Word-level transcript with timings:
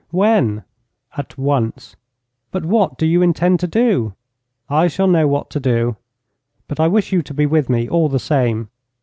'When?' 0.09 0.63
'At 1.15 1.37
once.' 1.37 1.95
'But 2.49 2.65
what 2.65 2.97
do 2.97 3.05
you 3.05 3.21
intend 3.21 3.59
to 3.59 3.67
do?' 3.67 4.13
'I 4.67 4.87
shall 4.87 5.05
know 5.07 5.27
what 5.27 5.51
to 5.51 5.59
do. 5.59 5.95
But 6.67 6.79
I 6.79 6.87
wish 6.87 7.13
you 7.13 7.21
to 7.21 7.35
be 7.35 7.45
with 7.45 7.69
me, 7.69 7.87
all 7.87 8.09
the 8.09 8.17
same.' 8.17 8.69